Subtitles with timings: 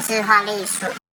[0.00, 1.09] 是画历史。